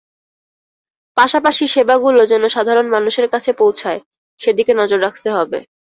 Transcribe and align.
পাশাপাশি 1.17 1.63
সেবাগুলো 1.67 2.21
যেন 2.31 2.43
সাধারণ 2.47 2.87
মানুষের 2.95 3.27
কাছে 3.33 3.51
পৌঁছায়, 3.53 3.99
সেদিকে 4.39 4.73
নজর 4.75 4.99
রাখতে 5.01 5.29
হবে। 5.37 5.59